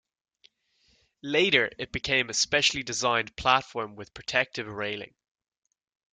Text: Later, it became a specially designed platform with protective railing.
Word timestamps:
Later, 1.21 1.69
it 1.77 1.91
became 1.91 2.31
a 2.31 2.33
specially 2.33 2.81
designed 2.81 3.35
platform 3.35 3.95
with 3.95 4.15
protective 4.15 4.65
railing. 4.65 5.13